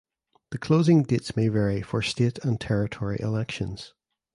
The 0.49 0.57
closing 0.57 1.03
dates 1.03 1.35
may 1.35 1.47
vary 1.47 1.83
for 1.83 2.01
state 2.01 2.39
and 2.39 2.59
territory 2.59 3.17
elections. 3.19 3.93